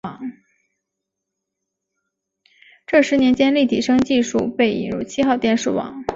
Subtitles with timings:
[2.87, 6.03] 这十年间立体声技术被引入七号电视网。